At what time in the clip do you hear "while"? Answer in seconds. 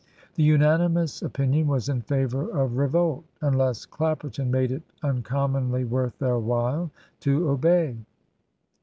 6.39-6.89